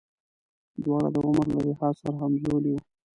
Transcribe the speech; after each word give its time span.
دواړه 0.83 1.09
د 1.15 1.17
عمر 1.27 1.45
له 1.55 1.61
لحاظه 1.69 1.97
سره 2.01 2.15
همزولي 2.21 2.71
وو. 2.73 2.81